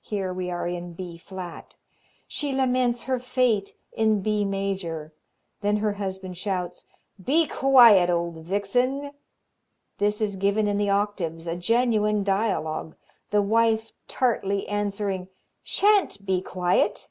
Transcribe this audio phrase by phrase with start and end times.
[0.00, 1.76] Here we are in B flat.
[2.26, 5.12] She laments her fate in B major.
[5.60, 6.86] Then her husband shouts:
[7.22, 9.10] "Be quiet, old vixen."
[9.98, 12.96] This is given in the octaves, a genuine dialogue,
[13.28, 15.28] the wife tartly answering:
[15.62, 17.10] "Shan't be quiet."